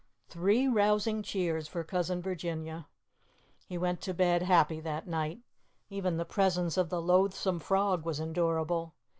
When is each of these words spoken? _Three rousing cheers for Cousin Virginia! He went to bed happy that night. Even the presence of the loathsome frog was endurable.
_Three 0.31 0.67
rousing 0.67 1.21
cheers 1.21 1.67
for 1.67 1.83
Cousin 1.83 2.23
Virginia! 2.23 2.87
He 3.67 3.77
went 3.77 4.01
to 4.01 4.15
bed 4.15 4.41
happy 4.41 4.79
that 4.79 5.05
night. 5.07 5.41
Even 5.91 6.17
the 6.17 6.25
presence 6.25 6.75
of 6.75 6.89
the 6.89 6.99
loathsome 6.99 7.59
frog 7.59 8.03
was 8.03 8.19
endurable. 8.19 8.95